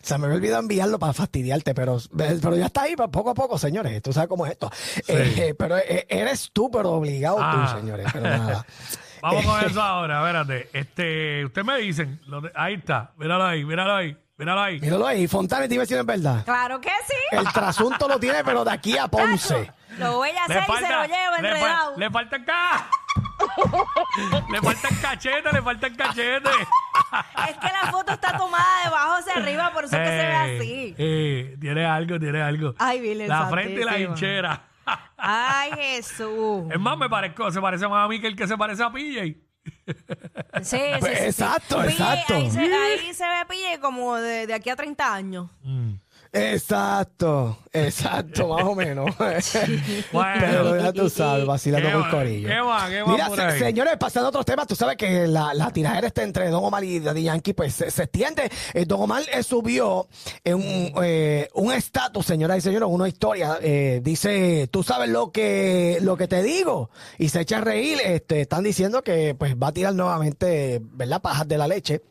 Se 0.01 0.17
me 0.17 0.27
había 0.27 0.37
olvidado 0.39 0.63
enviarlo 0.63 0.99
para 0.99 1.13
fastidiarte, 1.13 1.75
pero, 1.75 1.99
pero 2.17 2.57
ya 2.57 2.67
está 2.67 2.83
ahí, 2.83 2.95
poco 2.97 3.31
a 3.31 3.35
poco, 3.35 3.59
señores. 3.59 4.01
Tú 4.03 4.13
sabes 4.13 4.29
cómo 4.29 4.47
es 4.47 4.53
esto. 4.53 4.71
Eh, 5.09 5.55
pero 5.59 5.77
eh, 5.77 6.07
eres 6.09 6.51
tú, 6.53 6.71
pero 6.71 6.93
obligado 6.93 7.39
Ah. 7.41 7.69
tú, 7.73 7.81
señores. 7.81 8.07
Pero 8.13 8.25
nada. 8.25 8.65
Vamos 9.23 9.45
con 9.45 9.65
eso 9.65 9.83
ahora, 9.83 10.21
espérate. 10.21 10.69
Este, 10.73 11.45
ustedes 11.45 11.67
me 11.67 11.79
dicen, 11.79 12.21
lo 12.27 12.41
de- 12.41 12.53
ahí 12.55 12.75
está, 12.75 13.13
míralo 13.19 13.45
ahí, 13.45 13.65
míralo 13.65 13.97
ahí, 13.97 14.17
míralo 14.39 14.61
ahí. 14.63 14.81
Míralo 14.81 15.07
ahí. 15.07 15.29
Fontanes, 15.29 15.69
dime 15.69 15.85
si 15.85 15.95
no 15.95 16.01
es 16.01 16.07
verdad. 16.07 16.45
Claro 16.45 16.81
que 16.81 16.91
sí. 17.07 17.15
El 17.37 17.53
trasunto 17.53 18.09
lo 18.09 18.19
tiene, 18.19 18.43
pero 18.45 18.65
de 18.65 18.71
aquí 18.73 18.97
a 18.97 19.09
Ponce. 19.09 19.73
Lo 19.99 20.17
voy 20.17 20.31
a 20.31 20.45
hacer 20.45 20.63
y 20.63 20.77
se 20.77 20.93
lo 20.93 21.05
llevo 21.05 21.37
le, 21.41 21.49
enredado. 21.49 21.97
le 21.97 22.11
falta 22.11 22.37
acá. 22.37 22.91
le 24.53 24.61
faltan 24.61 24.97
cachetes, 25.03 25.53
le 25.53 25.63
faltan 25.63 25.95
cachetes. 25.95 26.53
Es 27.49 27.57
que 27.59 27.67
la 27.67 27.91
foto 27.91 28.13
está 28.13 28.37
tomada 28.37 28.81
de 28.83 28.87
abajo 28.89 29.15
hacia 29.15 29.35
arriba, 29.35 29.73
por 29.73 29.85
eso 29.85 29.97
es 29.97 30.03
que 30.03 30.09
se 30.09 30.27
ve 30.27 30.35
así. 30.35 30.95
Eh, 30.99 31.57
tiene 31.61 31.85
algo, 31.87 32.19
tiene 32.19 32.43
algo. 32.43 32.75
Ay, 32.79 33.01
Virgen 33.01 33.29
La 33.29 33.47
frente 33.49 33.81
y 33.81 33.85
la 33.85 33.93
Santísima. 33.93 34.11
hinchera. 34.15 34.63
Ay, 35.17 35.71
Jesús. 35.77 36.65
es 36.71 36.79
más, 36.81 36.97
me 36.97 37.09
parezco, 37.09 37.51
se 37.51 37.61
parece 37.61 37.87
más 37.89 38.05
a 38.05 38.09
mí 38.09 38.21
que 38.21 38.27
el 38.29 38.37
que 38.37 38.47
se 38.47 38.57
parece 38.57 38.83
a 38.83 38.91
PJ. 38.91 39.37
Sí, 40.63 40.77
sí, 40.79 40.79
Pues, 41.01 41.13
sí, 41.13 41.19
sí. 41.19 41.25
exacto, 41.27 41.77
Pille, 41.83 41.91
exacto. 41.93 42.35
Ahí 42.35 42.51
se, 42.51 42.59
ahí 42.61 43.15
se 43.15 43.25
ve 43.25 43.47
pille 43.49 43.81
como 43.81 44.17
de, 44.17 44.47
de 44.47 44.55
aquí 44.55 44.71
a 44.71 44.77
30 44.77 45.15
años. 45.15 45.51
Exacto, 46.33 47.59
exacto, 47.73 48.49
más 48.49 48.65
o 48.65 48.75
menos. 48.75 49.11
Bueno. 50.13 50.41
Pero 50.41 50.81
ya 50.81 50.93
tú 50.93 51.09
sabes, 51.09 51.47
vacilando 51.47 51.89
¿Qué 51.89 51.95
con 51.95 52.05
el 52.05 52.11
corillo. 52.11 52.49
¿Qué 52.49 52.61
va? 52.61 52.89
¿Qué 52.89 53.03
va 53.03 53.13
Mira, 53.13 53.27
por 53.29 53.37
se- 53.37 53.43
ahí? 53.45 53.59
señores, 53.59 53.97
pasando 53.99 54.27
a 54.27 54.31
otros 54.31 54.45
temas, 54.45 54.67
tú 54.67 54.75
sabes 54.75 54.97
que 54.97 55.27
la, 55.27 55.55
la 55.55 55.71
tiradera 55.71 56.07
está 56.09 56.23
entre 56.23 56.49
Don 56.51 56.65
Omar 56.65 56.85
y 56.85 57.01
Daddy 57.01 57.23
Yankee, 57.25 57.53
pues 57.55 57.75
se, 57.75 57.91
se 57.91 58.03
extiende. 58.05 58.51
Eh, 58.75 58.85
Don 58.87 59.01
Omar 59.01 59.23
eh, 59.33 59.43
subió 59.43 60.09
en 60.45 60.55
un 60.57 60.93
eh, 61.03 61.49
un 61.55 61.73
estatus, 61.73 62.27
señoras 62.27 62.59
y 62.59 62.61
señores, 62.61 62.89
una 62.91 63.09
historia. 63.09 63.59
eh, 63.63 64.01
dice, 64.03 64.69
tú 64.71 64.83
sabes 64.83 65.09
lo 65.09 65.31
que 65.33 65.99
lo 66.03 66.17
que 66.17 66.29
te 66.29 66.43
digo. 66.43 66.91
Y 67.19 67.29
se 67.31 67.41
echa 67.41 67.59
a 67.59 67.61
reír. 67.63 67.99
Este, 68.05 68.41
están 68.43 68.65
diciendo 68.65 69.03
que 69.03 69.35
pues 69.35 69.55
va 69.57 69.69
a 69.69 69.73
tirar 69.73 69.95
nuevamente, 69.95 70.81
¿verdad? 70.83 71.21
Pajas 71.23 71.49
de 71.49 71.59
la 71.59 71.69
leche. 71.69 72.03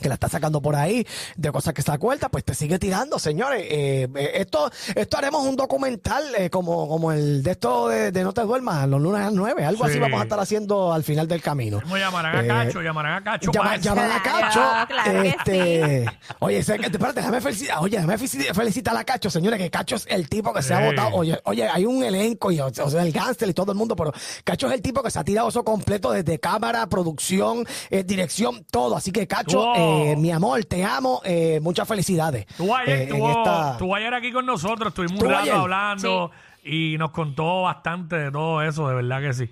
Que 0.00 0.08
la 0.08 0.14
está 0.14 0.28
sacando 0.28 0.60
por 0.62 0.74
ahí, 0.76 1.06
de 1.36 1.52
cosas 1.52 1.74
que 1.74 1.82
se 1.82 1.90
acuerda, 1.92 2.28
pues 2.28 2.44
te 2.44 2.54
sigue 2.54 2.78
tirando, 2.78 3.18
señores. 3.18 3.62
Eh, 3.68 4.08
eh, 4.14 4.30
esto, 4.34 4.70
esto 4.94 5.18
haremos 5.18 5.44
un 5.46 5.56
documental 5.56 6.24
eh, 6.36 6.50
como, 6.50 6.88
como 6.88 7.12
el 7.12 7.42
de 7.42 7.50
esto 7.52 7.88
de, 7.88 8.10
de 8.12 8.24
No 8.24 8.32
te 8.32 8.42
duermas, 8.42 8.88
los 8.88 9.00
lunes 9.00 9.20
a 9.20 9.24
las 9.24 9.32
9, 9.34 9.64
algo 9.64 9.84
así 9.84 9.94
Sí. 9.94 9.98
vamos 10.00 10.20
a 10.20 10.22
estar 10.24 10.40
haciendo 10.40 10.92
al 10.92 11.02
final 11.04 11.28
del 11.28 11.42
camino. 11.42 11.80
¿Cómo 11.82 11.96
llamarán 11.98 12.36
a 12.36 12.42
Eh, 12.42 12.48
Cacho? 12.48 12.80
Llamarán 12.82 13.12
a 13.14 13.24
Cacho. 13.24 13.52
Llama, 13.52 13.76
llaman 13.76 14.10
a 14.10 14.22
Cacho. 14.22 14.60
Claro, 14.60 14.86
claro 14.88 15.22
que 15.22 15.28
este, 15.28 16.06
Oye, 16.38 16.58
espérate, 16.58 16.98
déjame 17.14 17.40
felicitar, 17.40 17.78
oye, 17.80 17.96
déjame 17.96 18.18
felici- 18.18 18.54
felicitar 18.54 18.96
a 18.96 19.04
Cacho, 19.04 19.30
señores, 19.30 19.58
que 19.58 19.70
Cacho 19.70 19.96
es 19.96 20.06
el 20.08 20.28
tipo 20.28 20.52
que 20.52 20.62
se 20.62 20.72
ha 20.74 20.80
votado. 20.86 21.10
Oye, 21.14 21.38
oye, 21.44 21.68
hay 21.68 21.84
un 21.84 22.02
elenco 22.02 22.50
y 22.50 22.60
o 22.60 22.70
sea, 22.72 23.02
el 23.02 23.12
gánster 23.12 23.48
y 23.48 23.54
todo 23.54 23.72
el 23.72 23.78
mundo, 23.78 23.94
pero 23.94 24.12
Cacho 24.44 24.66
es 24.68 24.72
el 24.74 24.82
tipo 24.82 25.02
que 25.02 25.10
se 25.10 25.18
ha 25.18 25.24
tirado 25.24 25.48
eso 25.48 25.62
completo 25.64 26.10
desde 26.12 26.38
cámara, 26.38 26.86
producción, 26.88 27.66
eh, 27.90 28.02
dirección, 28.04 28.64
todo. 28.70 28.96
Así 28.96 29.12
que 29.12 29.26
Cacho, 29.26 29.58
Wow. 29.58 29.74
Eh, 29.82 30.16
mi 30.16 30.30
amor, 30.30 30.64
te 30.64 30.84
amo, 30.84 31.20
eh, 31.24 31.60
muchas 31.62 31.86
felicidades. 31.88 32.46
Tú 32.56 32.74
ayer, 32.74 32.98
Eh, 32.98 33.02
estuvo- 33.04 33.30
esta- 33.30 33.72
estuvo 33.72 33.94
ayer 33.94 34.14
aquí 34.14 34.32
con 34.32 34.46
nosotros, 34.46 34.88
estuvimos 34.88 35.12
un 35.12 35.16
¿Estuvo 35.18 35.30
rato 35.30 35.42
ayer? 35.42 35.54
hablando 35.54 36.30
y 36.64 36.96
nos 36.98 37.10
contó 37.10 37.62
bastante 37.62 38.16
de 38.16 38.30
todo 38.30 38.62
eso, 38.62 38.88
de 38.88 38.94
verdad 38.94 39.20
que 39.20 39.32
sí. 39.32 39.50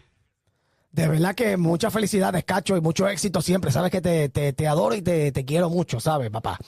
De 0.92 1.06
verdad 1.06 1.34
que 1.36 1.56
muchas 1.56 1.92
felicidades, 1.92 2.42
Cacho, 2.44 2.76
y 2.76 2.80
mucho 2.80 3.06
éxito 3.08 3.40
siempre. 3.40 3.70
Sabes 3.70 3.92
que 3.92 4.00
te, 4.00 4.28
te, 4.28 4.52
te 4.52 4.66
adoro 4.66 4.94
y 4.96 5.02
te, 5.02 5.30
te 5.30 5.44
quiero 5.44 5.70
mucho, 5.70 6.00
¿sabes, 6.00 6.30
papá? 6.30 6.58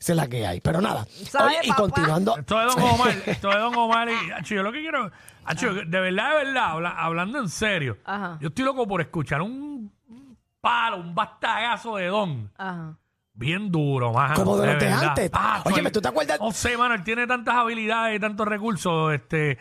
Esa 0.00 0.12
es 0.12 0.16
la 0.16 0.28
que 0.28 0.46
hay. 0.46 0.62
Pero 0.62 0.80
nada. 0.80 1.06
¿Sabe, 1.28 1.48
Oye, 1.50 1.58
y 1.64 1.68
papá? 1.68 1.82
continuando. 1.82 2.38
Esto 2.38 2.58
de 2.58 2.64
Don 2.64 2.80
Omar, 2.94 3.14
esto 3.26 3.48
de 3.50 3.58
Don 3.58 3.74
Omar 3.76 4.08
y 4.08 4.30
Acho, 4.30 4.54
yo 4.54 4.62
lo 4.62 4.72
que 4.72 4.80
quiero, 4.80 5.10
Acho, 5.44 5.74
de 5.74 5.84
verdad, 5.84 6.38
de 6.38 6.44
verdad, 6.46 6.64
habla- 6.70 6.94
hablando 6.96 7.38
en 7.38 7.50
serio, 7.50 7.98
Ajá. 8.06 8.38
yo 8.40 8.48
estoy 8.48 8.64
loco 8.64 8.86
por 8.88 9.02
escuchar 9.02 9.42
un 9.42 9.89
palo, 10.60 10.98
un 10.98 11.14
bastagazo 11.14 11.96
de 11.96 12.06
Don. 12.06 12.50
Ajá. 12.56 12.96
Bien 13.32 13.70
duro, 13.70 14.12
mano. 14.12 14.34
Como 14.34 14.56
de 14.58 14.66
los 14.66 14.78
de 14.78 14.86
verdad. 14.86 15.08
antes. 15.08 15.30
Ah, 15.32 15.62
soy- 15.64 15.90
¿tú 15.92 16.00
te 16.00 16.08
acuerdas? 16.08 16.38
No 16.40 16.52
sé, 16.52 16.76
mano, 16.76 16.94
él 16.94 17.04
tiene 17.04 17.26
tantas 17.26 17.54
habilidades 17.54 18.16
y 18.16 18.20
tantos 18.20 18.46
recursos, 18.46 19.14
este, 19.14 19.56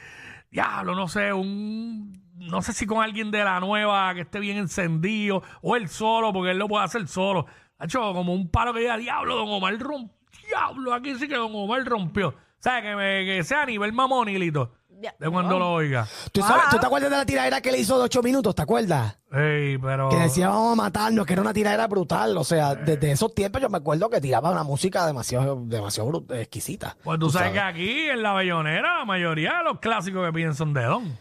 diablo, 0.51 0.95
no 0.95 1.07
sé, 1.07 1.31
un, 1.31 2.21
no 2.35 2.61
sé 2.61 2.73
si 2.73 2.85
con 2.85 3.01
alguien 3.03 3.31
de 3.31 3.43
la 3.43 3.59
nueva 3.59 4.13
que 4.15 4.21
esté 4.21 4.39
bien 4.39 4.57
encendido, 4.57 5.43
o 5.61 5.75
él 5.75 5.87
solo, 5.87 6.33
porque 6.33 6.51
él 6.51 6.57
lo 6.57 6.67
puede 6.67 6.83
hacer 6.83 7.07
solo. 7.07 7.45
Ha 7.77 7.85
hecho 7.85 8.01
como 8.13 8.33
un 8.33 8.49
palo 8.49 8.73
que 8.73 8.81
diga, 8.81 8.97
diablo, 8.97 9.35
don 9.35 9.47
Omar 9.49 9.77
rompió, 9.79 10.17
diablo, 10.47 10.93
aquí 10.93 11.15
sí 11.15 11.27
que 11.29 11.35
don 11.35 11.51
Omar 11.55 11.85
rompió. 11.85 12.29
O 12.29 12.61
sea, 12.61 12.81
que, 12.81 12.93
me, 12.95 13.23
que 13.23 13.43
sea 13.45 13.61
a 13.61 13.65
nivel 13.65 13.93
mamónilito, 13.93 14.73
Ya. 14.73 14.78
De 15.17 15.29
cuando 15.29 15.57
lo 15.59 15.71
oiga. 15.73 16.07
¿Tú, 16.31 16.41
sabes, 16.41 16.63
Wow. 16.63 16.71
¿Tú 16.71 16.77
te 16.79 16.85
acuerdas 16.85 17.09
de 17.11 17.17
la 17.17 17.25
tiradera 17.25 17.61
que 17.61 17.71
le 17.71 17.79
hizo 17.79 17.97
de 17.97 18.03
ocho 18.05 18.21
minutos? 18.21 18.53
¿Te 18.55 18.61
acuerdas? 18.61 19.17
Ey, 19.31 19.77
pero... 19.77 20.09
Que 20.09 20.17
decía 20.17 20.49
vamos 20.49 20.73
a 20.73 20.75
matarnos, 20.75 21.25
que 21.25 21.33
era 21.33 21.41
una 21.41 21.53
tiradera 21.53 21.87
brutal. 21.87 22.35
O 22.37 22.43
sea, 22.43 22.75
desde 22.75 23.11
esos 23.11 23.33
tiempos 23.33 23.61
yo 23.61 23.69
me 23.69 23.77
acuerdo 23.77 24.09
que 24.09 24.19
tiraba 24.19 24.51
una 24.51 24.63
música 24.63 25.05
demasiado, 25.05 25.61
demasiado 25.65 26.09
bru- 26.11 26.35
exquisita. 26.39 26.97
Pues 27.03 27.19
tú 27.19 27.29
sabes 27.29 27.51
que 27.53 27.59
aquí 27.59 28.09
en 28.09 28.21
la 28.23 28.33
Bellonera 28.33 28.99
la 28.99 29.05
mayoría 29.05 29.57
de 29.59 29.63
los 29.65 29.79
clásicos 29.79 30.25
que 30.25 30.33
piden 30.33 30.55
son 30.55 30.73
de 30.73 30.83
Don. 30.83 31.17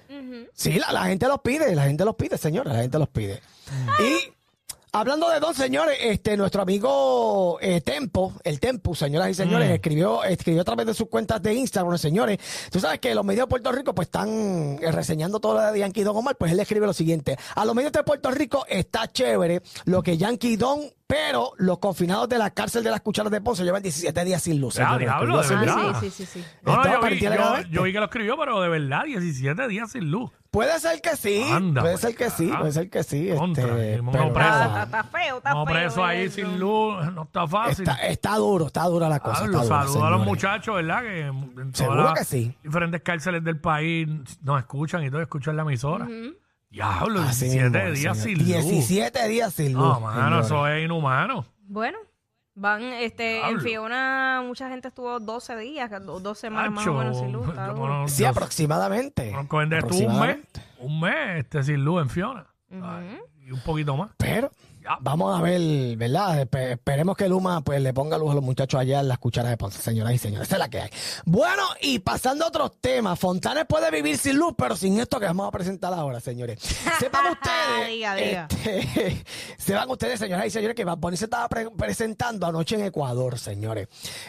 Sí, 0.55 0.79
la, 0.79 0.93
la 0.93 1.05
gente 1.05 1.27
los 1.29 1.41
pide, 1.41 1.75
la 1.75 1.85
gente 1.85 2.05
los 2.05 2.15
pide, 2.17 2.37
señores, 2.39 2.73
la 2.73 2.81
gente 2.81 2.99
los 2.99 3.09
pide. 3.09 3.41
Y 4.01 4.33
hablando 4.93 5.29
de 5.31 5.41
dos 5.41 5.57
señores, 5.57 5.99
este 6.01 6.37
nuestro 6.37 6.63
amigo 6.63 7.59
eh, 7.61 7.81
Tempo, 7.81 8.35
el 8.45 8.61
Tempo, 8.61 8.95
señoras 8.95 9.31
y 9.31 9.35
señores, 9.35 9.71
escribió, 9.71 10.25
escribió 10.25 10.63
a 10.63 10.65
través 10.65 10.87
de 10.87 10.95
sus 10.95 11.09
cuentas 11.09 11.43
de 11.43 11.55
Instagram, 11.55 11.99
señores. 11.99 12.39
Tú 12.71 12.81
sabes 12.81 13.01
que 13.01 13.15
los 13.15 13.25
medios 13.25 13.47
de 13.47 13.51
Puerto 13.51 13.73
Rico 13.73 13.95
pues 13.95 14.09
están 14.09 14.79
eh, 14.81 14.93
reseñando 14.93 15.41
todo 15.41 15.55
lo 15.55 15.73
de 15.73 15.79
Yankee 15.79 16.03
Don 16.03 16.17
Omar, 16.17 16.37
pues 16.37 16.53
él 16.53 16.61
escribe 16.61 16.87
lo 16.87 16.93
siguiente: 16.93 17.37
a 17.55 17.65
los 17.65 17.75
medios 17.75 17.93
de 17.93 18.03
Puerto 18.03 18.31
Rico 18.31 18.65
está 18.69 19.11
chévere 19.11 19.63
lo 19.85 20.03
que 20.03 20.17
Yankee 20.17 20.57
Don, 20.57 20.81
pero 21.09 21.53
los 21.57 21.79
confinados 21.79 22.29
de 22.29 22.37
la 22.39 22.51
cárcel 22.51 22.85
de 22.85 22.91
las 22.91 23.01
cucharas 23.01 23.33
de 23.33 23.41
Ponce 23.41 23.65
llevan 23.65 23.83
17 23.83 24.25
días 24.27 24.43
sin 24.43 24.61
luz. 24.61 24.79
Ah, 24.79 24.85
señores. 24.85 25.07
diablo, 25.09 25.41
de 25.43 25.57
verdad. 25.57 25.77
Ah, 25.95 26.01
sí, 26.01 26.11
sí, 26.11 26.27
sí, 26.27 26.41
sí. 26.41 26.47
No, 26.63 26.77
no, 26.77 26.85
yo, 26.85 26.91
vi, 26.91 26.97
partiendo 27.01 27.25
yo- 27.25 27.41
legalmente. 27.41 27.71
yo 27.71 27.83
vi 27.83 27.93
que 27.93 27.99
lo 27.99 28.05
escribió, 28.05 28.37
pero 28.39 28.61
de 28.61 28.69
verdad, 28.69 29.05
17 29.05 29.69
días 29.69 29.91
sin 29.91 30.11
luz. 30.11 30.31
Puede 30.51 30.79
ser 30.81 31.01
que 31.01 31.17
sí, 31.17 31.43
Anda, 31.51 31.81
puede 31.83 31.95
pues, 31.95 32.01
ser 32.03 32.15
que 32.17 32.31
sí, 32.31 32.51
ah. 32.55 32.59
puede 32.61 32.73
ser 32.73 32.91
que 32.91 33.03
sí. 33.03 33.31
Contra, 33.37 33.65
este, 33.65 34.03
me 34.03 34.13
pero 34.13 34.33
preso. 34.33 34.51
Está, 34.51 34.83
está 34.85 35.05
feo, 35.05 35.37
está 35.39 35.51
No, 35.55 35.67
feo. 35.67 35.75
preso 35.75 36.05
ahí 36.05 36.21
eso. 36.23 36.35
sin 36.37 36.59
luz, 36.61 37.13
no 37.13 37.23
está 37.23 37.47
fácil. 37.47 37.89
Está, 37.89 38.07
está 38.07 38.37
duro, 38.37 38.67
está 38.67 38.85
dura 38.85 39.09
la 39.09 39.21
cosa. 39.21 39.45
Hablo, 39.45 39.63
está 39.63 39.75
dura, 39.77 39.87
saludo 39.89 40.05
a 40.07 40.11
los 40.11 40.25
muchachos, 40.27 40.75
¿verdad? 40.75 41.03
Que 41.03 41.21
en 41.23 41.75
Seguro 41.75 42.13
que 42.15 42.25
sí. 42.25 42.55
diferentes 42.63 43.01
cárceles 43.03 43.43
del 43.45 43.59
país 43.61 44.09
nos 44.43 44.59
escuchan 44.61 45.03
y 45.05 45.11
todo, 45.11 45.21
escuchan 45.23 45.57
la 45.57 45.63
emisora. 45.63 46.07
Diablo, 46.71 47.21
Así 47.23 47.47
17 47.47 47.71
mismo, 47.79 47.95
días 47.95 48.19
señor. 48.19 48.39
sin 48.39 48.39
luz. 48.39 48.47
17 48.47 49.29
días 49.29 49.55
sin 49.55 49.73
luz. 49.73 49.83
No, 49.83 50.01
mano, 50.01 50.23
señores. 50.43 50.47
eso 50.47 50.67
es 50.69 50.85
inhumano. 50.85 51.45
Bueno, 51.63 51.99
van, 52.55 52.83
este, 52.83 53.37
en 53.41 53.47
Diablo. 53.47 53.61
Fiona 53.63 54.43
mucha 54.47 54.69
gente 54.69 54.89
estuvo 54.89 55.19
12 55.19 55.57
días, 55.57 55.91
do- 56.05 56.21
dos 56.21 56.39
semanas 56.39 56.71
más 56.73 56.87
o 56.87 56.93
menos 56.95 57.19
sin 57.19 57.33
luz. 57.33 57.49
está 57.49 57.69
duro. 57.69 57.81
conozco- 57.83 58.09
Sí, 58.09 58.23
yo- 58.23 58.29
aproximadamente. 58.29 59.33
gente 59.33 59.47
que 59.71 59.77
estuvo 59.79 59.99
un 60.09 60.21
mes, 60.21 60.37
Aproximadamente. 60.37 60.63
un 60.81 61.01
mes 61.01 61.39
este, 61.39 61.63
sin 61.63 61.85
luz 61.85 62.03
en 62.03 62.11
Fiona. 62.11 62.47
Ay, 62.71 63.19
y 63.47 63.51
un 63.53 63.61
poquito 63.61 63.97
más. 63.97 64.11
Pero. 64.19 64.51
Vamos 65.01 65.39
a 65.39 65.43
ver, 65.43 65.97
¿verdad? 65.97 66.41
Espe- 66.43 66.73
esperemos 66.73 67.17
que 67.17 67.29
Luma 67.29 67.61
pues 67.63 67.81
le 67.81 67.93
ponga 67.93 68.19
luz 68.19 68.31
a 68.33 68.35
los 68.35 68.43
muchachos 68.45 68.81
allá 68.81 69.01
en 69.01 69.09
las 69.09 69.19
cucharas 69.19 69.51
de 69.51 69.57
Ponce, 69.57 69.81
señoras 69.83 70.13
y 70.15 70.19
señores. 70.19 70.49
Esa 70.49 70.57
es 70.57 70.61
la 70.61 70.69
que 70.71 70.81
hay. 70.81 70.91
Bueno, 71.25 71.63
y 71.81 71.99
pasando 72.01 72.45
a 72.45 72.49
otros 72.49 72.73
temas, 72.81 73.19
Fontanes 73.19 73.65
puede 73.69 73.91
vivir 73.91 74.19
sin 74.19 74.37
luz, 74.39 74.55
pero 74.57 74.77
sin 74.77 74.99
esto 74.99 75.19
que 75.21 75.27
vamos 75.27 75.49
a 75.49 75.51
presentar 75.51 75.93
ahora, 75.93 76.21
señores. 76.21 76.61
Sepan 77.01 77.33
ustedes, 77.33 77.89
Diga, 77.89 78.15
diga. 78.15 78.49
este, 78.51 79.25
sepan 79.59 79.91
ustedes, 79.91 80.19
señoras 80.19 80.47
y 80.47 80.51
señores, 80.51 80.75
que 80.75 80.85
Bad 80.85 80.99
Bunny 80.99 81.17
se 81.17 81.25
estaba 81.25 81.49
pre- 81.49 81.71
presentando 81.71 82.47
anoche 82.47 82.77
en 82.77 82.85
Ecuador, 82.85 83.39
señores. 83.39 83.89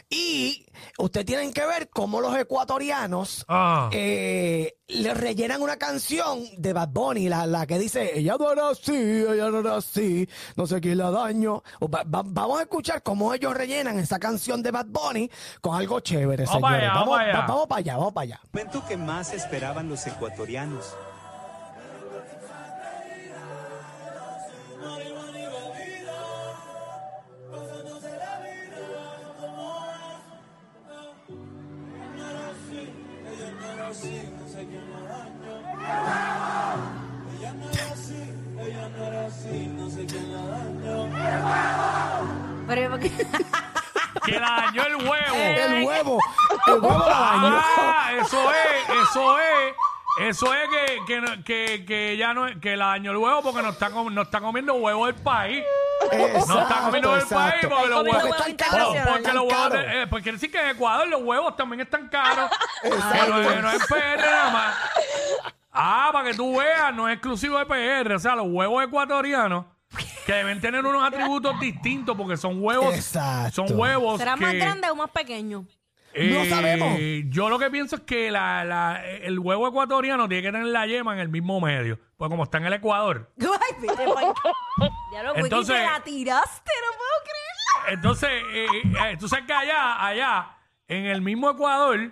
Y 0.10 0.66
ustedes 0.98 1.26
tienen 1.26 1.54
que 1.54 1.66
ver 1.66 1.90
cómo 1.90 2.22
los 2.22 2.36
ecuatorianos 2.38 3.46
Ah. 3.48 3.90
eh, 3.92 4.76
le 4.90 5.14
rellenan 5.14 5.62
una 5.62 5.78
canción 5.78 6.44
de 6.58 6.74
Bad 6.74 6.90
Bunny, 6.90 7.30
la, 7.30 7.46
la 7.46 7.66
que 7.68 7.78
dice, 7.80 8.18
ella 8.20 8.36
no 8.40 8.52
era 8.52 8.70
así, 8.70 8.92
ella 8.94 9.50
no 9.50 9.60
era 9.60 9.76
así, 9.78 10.28
no 10.56 10.66
sé 10.68 10.82
quién 10.82 10.98
la 10.98 11.12
daño. 11.12 11.64
O 11.80 11.88
va- 11.90 12.04
va- 12.04 12.24
vamos 12.26 12.60
a 12.60 12.64
escuchar 12.64 13.04
cómo 13.04 13.34
ellos 13.34 13.54
rellenan 13.54 13.98
esa 14.00 14.20
canción 14.20 14.62
de 14.64 14.72
Bad 14.72 14.88
Bunny 14.88 15.30
con 15.62 15.76
algo 15.76 16.00
chévere, 16.00 16.46
Vamos 16.46 16.62
para 16.62 16.76
señores. 16.76 16.90
allá, 16.92 17.00
vamos, 17.00 17.10
vamos 17.10 17.18
para 17.18 17.30
allá. 17.30 17.40
va- 17.40 17.48
vamos 17.48 17.68
para 17.68 17.80
allá, 17.80 17.98
vamos 17.98 18.14
para 18.14 18.24
allá. 18.24 18.42
momento 18.52 18.86
que 18.88 18.98
más 18.98 19.34
esperaban 19.34 19.90
los 19.90 20.06
ecuatorianos. 20.08 20.96
Pero. 42.98 43.30
Que 44.26 44.40
la 44.40 44.50
dañó 44.66 44.84
el 44.86 44.96
huevo. 44.96 45.36
El 45.36 45.84
huevo, 45.86 46.20
el 46.68 46.74
huevo 46.74 47.00
la 47.10 47.20
dañó. 47.20 47.62
Ah, 47.64 48.12
eso 48.20 48.52
es, 48.52 49.08
eso 49.10 49.40
es. 49.40 49.76
Eso 50.20 50.54
es 50.54 50.68
que, 50.70 51.00
que, 51.08 51.22
no- 51.22 51.44
que, 51.46 51.86
que 51.86 52.18
ya 52.18 52.34
no 52.34 52.48
es- 52.48 52.58
que 52.58 52.76
la 52.76 52.88
dañó 52.88 53.12
el 53.12 53.18
huevo 53.18 53.42
porque 53.42 53.62
no 53.62 53.70
está, 53.70 53.92
com- 53.92 54.14
no 54.14 54.24
está 54.24 54.42
comiendo 54.42 54.74
huevo 54.74 55.06
del 55.06 55.16
país. 55.16 55.64
No 56.12 56.62
está 56.62 56.82
comiendo 56.82 57.16
del 57.16 57.26
país 57.28 57.54
exacto. 57.56 57.70
porque 57.70 57.88
los 57.88 57.98
comiendo 58.00 58.04
huevos 58.04 58.24
huevo 58.24 58.36
están 58.36 58.50
internacional. 58.52 59.04
caros. 59.04 59.18
porque 59.18 59.34
los 59.34 59.44
huevos 59.46 59.72
de- 59.72 60.02
eh, 60.02 60.08
pues 60.08 60.24
quiere 60.24 60.36
decir 60.38 60.52
que 60.52 60.60
en 60.62 60.70
Ecuador 60.70 61.08
los 61.08 61.22
huevos 61.22 61.56
también 61.56 61.80
están 61.82 62.10
caros. 62.10 62.52
Es- 62.84 62.98
no 63.62 63.72
es 63.72 63.86
PR 63.88 64.18
nada 64.22 64.50
más. 64.52 64.76
Ah, 65.72 66.10
para 66.12 66.30
que 66.30 66.34
tú 66.36 66.58
veas, 66.58 66.94
no 66.94 67.08
es 67.08 67.14
exclusivo 67.14 67.58
de 67.60 67.66
PR. 67.66 68.16
O 68.16 68.20
sea, 68.20 68.36
los 68.36 68.48
huevos 68.50 68.84
ecuatorianos 68.84 69.66
que 70.26 70.34
deben 70.34 70.62
tener 70.62 70.86
unos 70.86 71.04
atributos 71.04 71.60
distintos 71.60 72.16
porque 72.16 72.38
son 72.38 72.64
huevos. 72.64 72.94
Exacto. 72.96 73.68
Son 73.68 73.78
huevos 73.80 74.20
¿Será 74.20 74.36
que, 74.36 74.42
más 74.42 74.54
grande 74.54 74.90
o 74.90 74.96
más 74.96 75.10
pequeño? 75.12 75.66
No 76.16 76.46
sabemos. 76.46 77.00
Yo 77.30 77.50
lo 77.50 77.60
que 77.60 77.70
pienso 77.70 77.96
es 77.96 78.02
que 78.02 78.32
la, 78.32 78.64
la- 78.66 79.06
el 79.06 79.38
huevo 79.40 79.68
ecuatoriano 79.68 80.28
tiene 80.28 80.44
que 80.44 80.52
tener 80.52 80.68
la 80.68 80.86
yema 80.88 81.14
en 81.14 81.20
el 81.20 81.30
mismo 81.30 81.62
medio. 81.62 82.00
Pues 82.18 82.30
como 82.30 82.44
está 82.44 82.58
en 82.58 82.66
el 82.66 82.74
Ecuador. 82.74 83.32
Ay, 83.40 83.76
vete 83.82 84.06
Ya 85.14 85.24
lo 85.24 85.36
Entonces- 85.36 85.76
te 85.76 85.84
la 85.84 86.02
tiraste, 86.04 86.72
no 86.82 86.98
puedo 86.98 87.12
creerlo. 87.24 87.94
Entonces, 87.94 88.30
eh, 88.54 89.12
eh, 89.12 89.18
tú 89.20 89.28
sabes 89.30 89.46
que 89.46 89.54
allá, 89.54 90.06
allá, 90.06 90.58
en 90.88 91.06
el 91.06 91.22
mismo 91.22 91.50
Ecuador, 91.52 92.12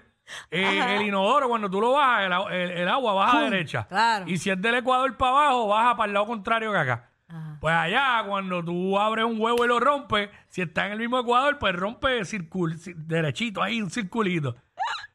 eh, 0.51 0.95
el 0.95 1.01
inodoro, 1.01 1.49
cuando 1.49 1.69
tú 1.69 1.81
lo 1.81 1.91
bajas, 1.93 2.25
el, 2.51 2.53
el- 2.55 2.71
el 2.77 2.87
agua 2.87 3.13
baja 3.13 3.39
a 3.39 3.41
derecha. 3.41 3.87
claro. 3.89 4.25
Y 4.27 4.37
si 4.37 4.49
es 4.49 4.61
del 4.61 4.75
Ecuador 4.75 5.15
para 5.17 5.31
abajo, 5.31 5.67
baja 5.67 5.97
para 5.97 6.07
el 6.07 6.13
lado 6.13 6.27
contrario 6.27 6.71
que 6.71 6.77
acá. 6.77 7.09
Pues 7.59 7.73
allá, 7.75 8.23
cuando 8.27 8.63
tú 8.63 8.97
abres 8.99 9.25
un 9.25 9.39
huevo 9.39 9.65
y 9.65 9.67
lo 9.67 9.79
rompes, 9.79 10.29
si 10.49 10.61
está 10.61 10.85
en 10.87 10.93
el 10.93 10.99
mismo 10.99 11.19
Ecuador, 11.19 11.57
pues 11.59 11.75
rompe 11.75 12.23
circul 12.25 12.75
ci- 12.77 12.93
derechito, 12.95 13.61
ahí 13.63 13.81
un 13.81 13.89
circulito. 13.89 14.55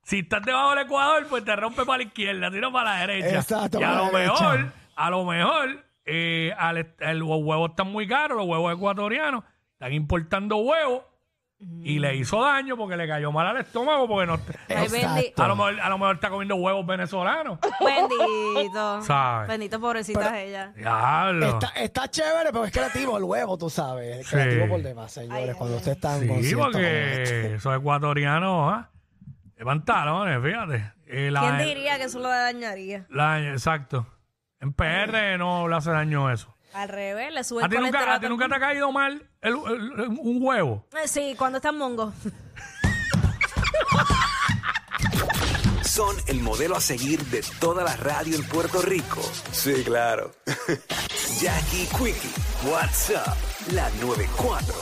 Si 0.02 0.18
estás 0.20 0.42
debajo 0.42 0.70
del 0.74 0.86
Ecuador, 0.86 1.26
pues 1.28 1.44
te 1.44 1.54
rompe 1.54 1.84
para 1.84 1.98
la 1.98 2.04
izquierda, 2.04 2.50
tiro 2.50 2.72
para 2.72 2.94
la 2.94 3.00
derecha. 3.06 3.36
Exacto, 3.38 3.80
y 3.80 3.84
a 3.84 3.94
lo 3.94 4.10
derecha. 4.10 4.32
mejor, 4.32 4.72
a 4.96 5.10
lo 5.10 5.24
mejor, 5.24 5.84
eh, 6.04 6.52
al 6.58 6.76
el- 6.98 7.18
los 7.18 7.28
huevos 7.42 7.70
están 7.70 7.92
muy 7.92 8.08
caros, 8.08 8.36
los 8.38 8.46
huevos 8.46 8.74
ecuatorianos. 8.74 9.44
están 9.74 9.92
importando 9.94 10.56
huevos 10.58 11.02
y 11.84 11.98
le 11.98 12.14
hizo 12.16 12.40
daño 12.42 12.76
porque 12.76 12.96
le 12.96 13.06
cayó 13.08 13.30
mal 13.32 13.46
al 13.46 13.56
estómago 13.58 14.06
porque 14.08 14.26
no 14.26 14.34
Ay, 14.68 14.88
bendi- 14.88 15.32
a 15.36 15.48
lo 15.48 15.56
mejor, 15.56 15.80
a 15.80 15.88
lo 15.88 15.98
mejor 15.98 16.14
está 16.16 16.30
comiendo 16.30 16.56
huevos 16.56 16.84
venezolanos. 16.86 17.58
bendito. 17.84 19.02
¿Sabes? 19.02 19.48
Bendito, 19.48 19.80
pobrecita 19.80 20.40
ella. 20.40 20.72
Diablo. 20.76 21.46
Está, 21.48 21.68
está 21.76 22.08
chévere, 22.08 22.50
pero 22.52 22.64
es 22.64 22.72
creativo 22.72 23.16
el 23.18 23.24
huevo, 23.24 23.56
tú 23.58 23.68
sabes. 23.70 24.18
Es 24.20 24.26
Sí. 24.26 24.36
creativo 24.36 24.68
por 24.68 24.82
demás, 24.82 25.12
señores. 25.12 25.56
cuando 25.56 25.76
ustedes 25.76 25.96
están 25.96 26.20
Sí, 26.42 26.54
porque 26.54 27.54
esos 27.56 27.76
ecuatorianos, 27.76 28.72
¿ah? 28.72 28.90
De 29.56 29.64
pantalones, 29.64 30.42
fíjate. 30.42 30.92
Eh, 31.06 31.30
la- 31.30 31.40
¿Quién 31.40 31.58
diría 31.68 31.98
que 31.98 32.04
eso 32.04 32.18
lo 32.18 32.28
dañaría? 32.28 33.06
la- 33.10 33.40
exacto. 33.50 34.06
En 34.60 34.72
PR 34.72 35.36
no 35.38 35.68
le 35.68 35.76
hace 35.76 35.90
daño 35.90 36.30
eso. 36.30 36.54
Al 36.74 36.88
revés, 36.88 37.32
le 37.32 37.44
sube 37.44 37.62
¿A 37.62 37.66
el 37.66 37.70
ti, 37.70 37.76
nunca, 37.76 37.90
colesterol 37.90 38.14
a 38.16 38.20
ti 38.20 38.28
nunca 38.28 38.48
te 38.48 38.54
ha 38.54 38.60
caído 38.60 38.92
mal 38.92 39.28
el- 39.42 39.52
el- 39.54 40.08
un 40.08 40.38
huevo? 40.40 40.86
Eh, 41.02 41.06
Sí, 41.08 41.34
cuando 41.36 41.58
está 41.58 41.68
en 41.70 41.78
mongo. 41.78 42.12
Son 45.84 46.16
el 46.26 46.40
modelo 46.40 46.76
a 46.76 46.80
seguir 46.80 47.22
de 47.26 47.44
toda 47.60 47.84
la 47.84 47.94
radio 47.96 48.36
en 48.36 48.44
Puerto 48.44 48.80
Rico. 48.80 49.20
Sí, 49.50 49.82
claro. 49.84 50.32
Jackie 51.40 51.86
Quickie, 51.98 52.32
WhatsApp, 52.70 53.36
la 53.72 53.90
94. 54.00 54.74